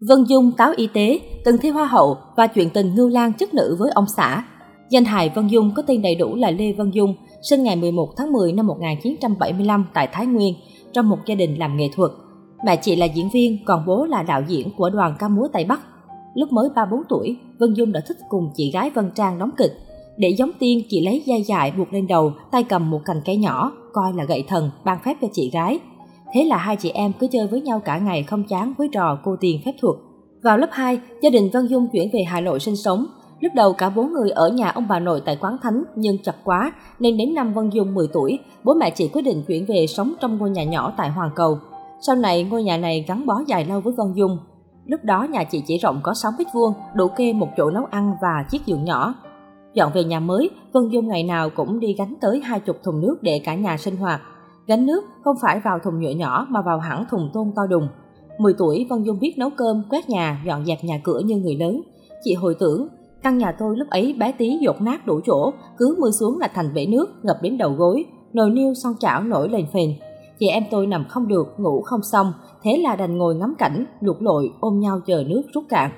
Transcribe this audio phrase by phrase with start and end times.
[0.00, 3.54] Vân Dung táo y tế, từng thi hoa hậu và chuyện tình ngưu Lan chức
[3.54, 4.44] nữ với ông xã.
[4.90, 7.14] Danh hài Vân Dung có tên đầy đủ là Lê Vân Dung,
[7.50, 10.54] sinh ngày 11 tháng 10 năm 1975 tại Thái Nguyên,
[10.92, 12.10] trong một gia đình làm nghệ thuật.
[12.66, 15.64] Mẹ chị là diễn viên, còn bố là đạo diễn của đoàn ca múa Tây
[15.64, 15.80] Bắc.
[16.34, 19.72] Lúc mới 3-4 tuổi, Vân Dung đã thích cùng chị gái Vân Trang đóng kịch.
[20.16, 23.36] Để giống tiên, chị lấy dây dài buộc lên đầu, tay cầm một cành cây
[23.36, 25.78] nhỏ, coi là gậy thần, ban phép cho chị gái.
[26.36, 29.18] Thế là hai chị em cứ chơi với nhau cả ngày không chán với trò
[29.24, 29.96] cô tiền phép thuật.
[30.42, 33.06] Vào lớp 2, gia đình Văn Dung chuyển về Hà Nội sinh sống.
[33.40, 36.36] Lúc đầu cả bốn người ở nhà ông bà nội tại Quán Thánh nhưng chật
[36.44, 39.86] quá nên đến năm Văn Dung 10 tuổi, bố mẹ chị quyết định chuyển về
[39.86, 41.58] sống trong ngôi nhà nhỏ tại Hoàng Cầu.
[42.00, 44.38] Sau này ngôi nhà này gắn bó dài lâu với Văn Dung.
[44.86, 47.84] Lúc đó nhà chị chỉ rộng có 6 mét vuông, đủ kê một chỗ nấu
[47.90, 49.14] ăn và chiếc giường nhỏ.
[49.74, 53.00] Dọn về nhà mới, Vân Dung ngày nào cũng đi gánh tới hai chục thùng
[53.00, 54.20] nước để cả nhà sinh hoạt.
[54.66, 57.88] Gánh nước không phải vào thùng nhựa nhỏ mà vào hẳn thùng tôn to đùng.
[58.38, 61.56] 10 tuổi, Vân Dung biết nấu cơm, quét nhà, dọn dẹp nhà cửa như người
[61.56, 61.82] lớn.
[62.24, 62.88] Chị hồi tưởng,
[63.22, 66.48] căn nhà tôi lúc ấy bé tí dột nát đủ chỗ, cứ mưa xuống là
[66.54, 69.94] thành bể nước, ngập đến đầu gối, nồi niêu son chảo nổi lên phền.
[70.38, 72.32] Chị em tôi nằm không được, ngủ không xong,
[72.62, 75.90] thế là đành ngồi ngắm cảnh, lục lội, ôm nhau chờ nước rút cạn.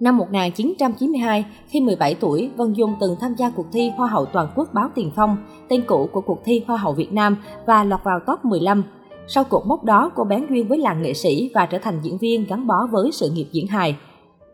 [0.00, 4.48] Năm 1992, khi 17 tuổi, Vân Dung từng tham gia cuộc thi Hoa hậu toàn
[4.56, 5.36] quốc báo Tiền Phong,
[5.68, 8.84] tên cũ của cuộc thi Hoa hậu Việt Nam và lọt vào top 15.
[9.26, 12.18] Sau cuộc mốc đó, cô bén duyên với làng nghệ sĩ và trở thành diễn
[12.18, 13.96] viên gắn bó với sự nghiệp diễn hài.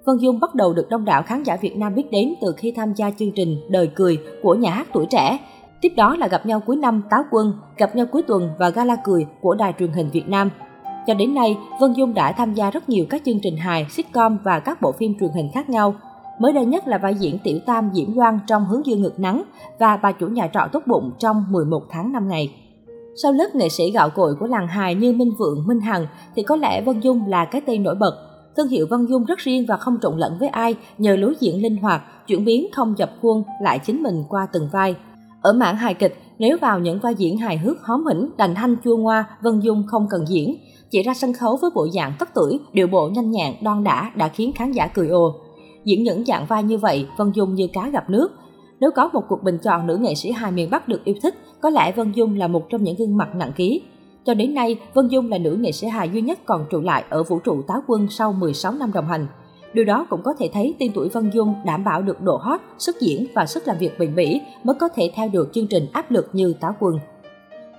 [0.04, 2.72] Vân Dung bắt đầu được đông đảo khán giả Việt Nam biết đến từ khi
[2.72, 5.38] tham gia chương trình Đời Cười của nhà hát tuổi trẻ.
[5.80, 8.96] Tiếp đó là gặp nhau cuối năm Táo Quân, gặp nhau cuối tuần và Gala
[9.04, 10.50] Cười của đài truyền hình Việt Nam.
[11.06, 14.38] Cho đến nay, Vân Dung đã tham gia rất nhiều các chương trình hài, sitcom
[14.44, 15.94] và các bộ phim truyền hình khác nhau.
[16.40, 19.42] Mới đây nhất là vai diễn Tiểu Tam Diễm Loan trong Hướng dương ngực nắng
[19.78, 22.54] và bà chủ nhà trọ tốt bụng trong 11 tháng 5 ngày.
[23.22, 26.42] Sau lớp nghệ sĩ gạo cội của làng hài như Minh Vượng, Minh Hằng thì
[26.42, 28.14] có lẽ Vân Dung là cái tên nổi bật.
[28.56, 31.62] Thương hiệu Vân Dung rất riêng và không trộn lẫn với ai nhờ lối diễn
[31.62, 34.94] linh hoạt, chuyển biến không dập khuôn lại chính mình qua từng vai.
[35.42, 38.76] Ở mảng hài kịch, nếu vào những vai diễn hài hước hóm hỉnh, đành thanh
[38.84, 40.56] chua ngoa, Vân Dung không cần diễn.
[40.92, 44.10] Chỉ ra sân khấu với bộ dạng tất tuổi, điệu bộ nhanh nhẹn, đoan đã
[44.16, 45.34] đã khiến khán giả cười ồ.
[45.84, 48.32] Diễn những dạng vai như vậy, Vân Dung như cá gặp nước.
[48.80, 51.34] Nếu có một cuộc bình chọn nữ nghệ sĩ hài miền Bắc được yêu thích,
[51.60, 53.82] có lẽ Vân Dung là một trong những gương mặt nặng ký.
[54.24, 57.04] Cho đến nay, Vân Dung là nữ nghệ sĩ hài duy nhất còn trụ lại
[57.08, 59.26] ở vũ trụ táo quân sau 16 năm đồng hành.
[59.74, 62.60] Điều đó cũng có thể thấy tên tuổi Vân Dung đảm bảo được độ hot,
[62.78, 65.86] sức diễn và sức làm việc bền bỉ mới có thể theo được chương trình
[65.92, 66.98] áp lực như táo quân.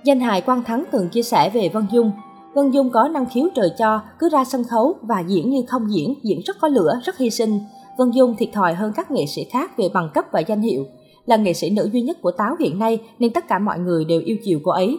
[0.04, 2.10] Danh hài Quang Thắng từng chia sẻ về Vân Dung,
[2.54, 5.92] Vân Dung có năng khiếu trời cho, cứ ra sân khấu và diễn như không
[5.92, 7.60] diễn, diễn rất có lửa, rất hy sinh.
[7.98, 10.84] Vân Dung thiệt thòi hơn các nghệ sĩ khác về bằng cấp và danh hiệu.
[11.26, 14.04] Là nghệ sĩ nữ duy nhất của Táo hiện nay nên tất cả mọi người
[14.04, 14.98] đều yêu chiều cô ấy.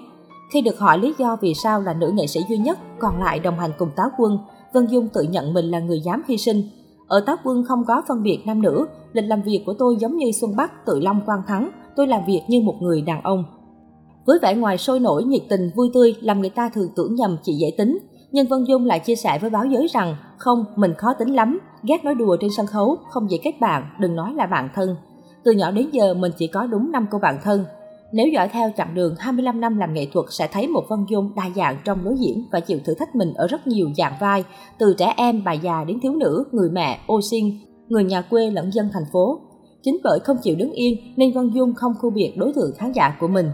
[0.53, 3.39] Khi được hỏi lý do vì sao là nữ nghệ sĩ duy nhất còn lại
[3.39, 4.37] đồng hành cùng Táo Quân,
[4.73, 6.69] Vân Dung tự nhận mình là người dám hy sinh.
[7.07, 10.17] Ở Táo Quân không có phân biệt nam nữ, lịch làm việc của tôi giống
[10.17, 13.43] như Xuân Bắc, Tự Long, Quang Thắng, tôi làm việc như một người đàn ông.
[14.25, 17.37] Với vẻ ngoài sôi nổi, nhiệt tình, vui tươi làm người ta thường tưởng nhầm
[17.43, 17.97] chị dễ tính.
[18.31, 21.59] Nhưng Vân Dung lại chia sẻ với báo giới rằng không, mình khó tính lắm,
[21.83, 24.95] ghét nói đùa trên sân khấu, không dễ kết bạn, đừng nói là bạn thân.
[25.43, 27.65] Từ nhỏ đến giờ mình chỉ có đúng 5 cô bạn thân.
[28.11, 31.31] Nếu dõi theo chặng đường 25 năm làm nghệ thuật sẽ thấy một Vân Dung
[31.35, 34.43] đa dạng trong lối diễn và chịu thử thách mình ở rất nhiều dạng vai,
[34.79, 38.51] từ trẻ em, bà già đến thiếu nữ, người mẹ, ô sinh, người nhà quê
[38.51, 39.39] lẫn dân thành phố.
[39.83, 42.91] Chính bởi không chịu đứng yên nên Vân Dung không khu biệt đối tượng khán
[42.91, 43.49] giả của mình.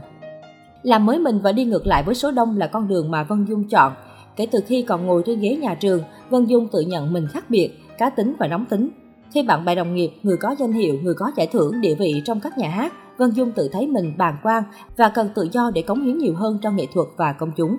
[0.84, 3.46] Làm mới mình và đi ngược lại với số đông là con đường mà Vân
[3.46, 3.94] Dung chọn.
[4.36, 7.50] Kể từ khi còn ngồi trên ghế nhà trường, Vân Dung tự nhận mình khác
[7.50, 8.90] biệt, cá tính và nóng tính.
[9.34, 12.22] Khi bạn bè đồng nghiệp, người có danh hiệu, người có giải thưởng, địa vị
[12.26, 14.64] trong các nhà hát, Vân Dung tự thấy mình bàng quan
[14.98, 17.78] và cần tự do để cống hiến nhiều hơn cho nghệ thuật và công chúng.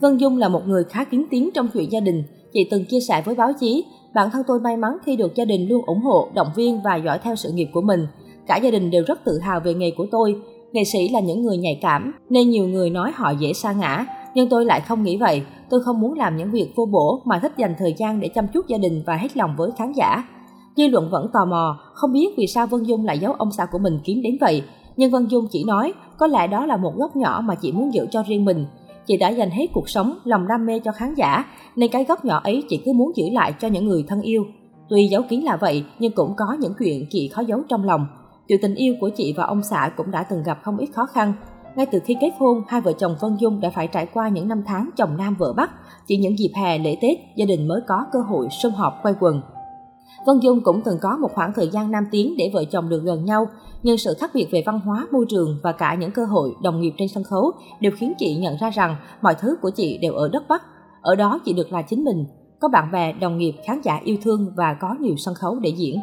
[0.00, 2.24] Vân Dung là một người khá kiến tiếng trong chuyện gia đình.
[2.52, 5.44] Chị từng chia sẻ với báo chí, bản thân tôi may mắn khi được gia
[5.44, 8.06] đình luôn ủng hộ, động viên và dõi theo sự nghiệp của mình.
[8.46, 10.40] Cả gia đình đều rất tự hào về nghề của tôi.
[10.72, 14.06] Nghệ sĩ là những người nhạy cảm, nên nhiều người nói họ dễ sa ngã.
[14.34, 15.42] Nhưng tôi lại không nghĩ vậy.
[15.70, 18.48] Tôi không muốn làm những việc vô bổ mà thích dành thời gian để chăm
[18.48, 20.24] chút gia đình và hết lòng với khán giả.
[20.76, 23.66] Dư luận vẫn tò mò, không biết vì sao Vân Dung lại giấu ông xã
[23.66, 24.62] của mình kiếm đến vậy.
[24.96, 27.94] Nhưng Vân Dung chỉ nói, có lẽ đó là một góc nhỏ mà chị muốn
[27.94, 28.66] giữ cho riêng mình.
[29.06, 31.44] Chị đã dành hết cuộc sống, lòng đam mê cho khán giả,
[31.76, 34.44] nên cái góc nhỏ ấy chị cứ muốn giữ lại cho những người thân yêu.
[34.88, 38.06] Tuy giấu kín là vậy, nhưng cũng có những chuyện chị khó giấu trong lòng.
[38.52, 41.06] Chuyện tình yêu của chị và ông xã cũng đã từng gặp không ít khó
[41.06, 41.32] khăn.
[41.76, 44.48] Ngay từ khi kết hôn, hai vợ chồng Vân Dung đã phải trải qua những
[44.48, 45.70] năm tháng chồng nam vợ bắc.
[46.06, 49.14] Chỉ những dịp hè, lễ Tết, gia đình mới có cơ hội sum họp quay
[49.20, 49.40] quần.
[50.26, 53.02] Vân Dung cũng từng có một khoảng thời gian nam tiến để vợ chồng được
[53.04, 53.46] gần nhau,
[53.82, 56.80] nhưng sự khác biệt về văn hóa, môi trường và cả những cơ hội đồng
[56.80, 60.12] nghiệp trên sân khấu đều khiến chị nhận ra rằng mọi thứ của chị đều
[60.12, 60.62] ở đất Bắc.
[61.02, 62.24] Ở đó chị được là chính mình.
[62.60, 65.70] có bạn bè, đồng nghiệp, khán giả yêu thương và có nhiều sân khấu để
[65.76, 66.00] diễn.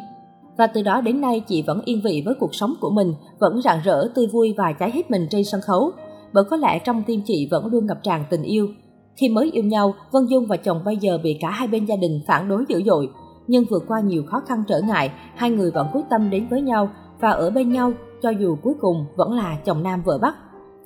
[0.58, 3.60] Và từ đó đến nay chị vẫn yên vị với cuộc sống của mình, vẫn
[3.62, 5.90] rạng rỡ, tươi vui và cháy hết mình trên sân khấu.
[6.32, 8.68] Bởi có lẽ trong tim chị vẫn luôn ngập tràn tình yêu.
[9.16, 11.96] Khi mới yêu nhau, Vân Dung và chồng bây giờ bị cả hai bên gia
[11.96, 13.10] đình phản đối dữ dội.
[13.46, 16.62] Nhưng vượt qua nhiều khó khăn trở ngại, hai người vẫn quyết tâm đến với
[16.62, 17.92] nhau và ở bên nhau
[18.22, 20.34] cho dù cuối cùng vẫn là chồng nam vợ bắc.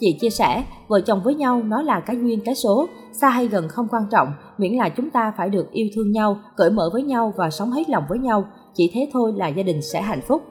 [0.01, 3.47] Chị chia sẻ, vợ chồng với nhau nó là cái duyên cái số, xa hay
[3.47, 4.29] gần không quan trọng,
[4.59, 7.71] miễn là chúng ta phải được yêu thương nhau, cởi mở với nhau và sống
[7.71, 8.45] hết lòng với nhau,
[8.75, 10.43] chỉ thế thôi là gia đình sẽ hạnh phúc.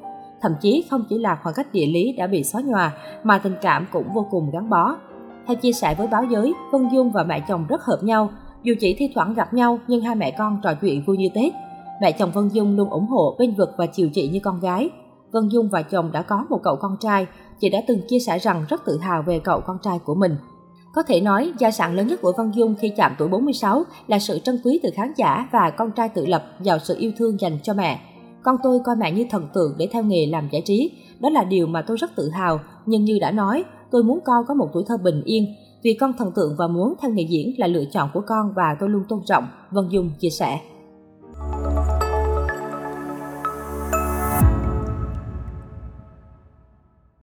[0.42, 2.92] Thậm chí không chỉ là khoảng cách địa lý đã bị xóa nhòa,
[3.24, 4.96] mà tình cảm cũng vô cùng gắn bó.
[5.48, 8.30] Theo chia sẻ với báo giới, Vân Dung và mẹ chồng rất hợp nhau.
[8.64, 11.54] Dù chỉ thi thoảng gặp nhau nhưng hai mẹ con trò chuyện vui như Tết.
[12.02, 14.90] Mẹ chồng Vân Dung luôn ủng hộ, bên vực và chiều chị như con gái.
[15.32, 17.28] Vân Dung và chồng đã có một cậu con trai,
[17.60, 20.36] chị đã từng chia sẻ rằng rất tự hào về cậu con trai của mình.
[20.96, 24.20] Có thể nói, gia sản lớn nhất của Vân Dung khi chạm tuổi 46 là
[24.20, 27.40] sự trân quý từ khán giả và con trai tự lập giàu sự yêu thương
[27.40, 28.00] dành cho mẹ.
[28.44, 30.92] Con tôi coi mẹ như thần tượng để theo nghề làm giải trí.
[31.20, 34.46] Đó là điều mà tôi rất tự hào, nhưng như đã nói, tôi muốn con
[34.48, 35.56] có một tuổi thơ bình yên.
[35.84, 38.78] Vì con thần tượng và muốn theo nghề diễn là lựa chọn của con và
[38.80, 40.60] tôi luôn tôn trọng, Vân Dung chia sẻ.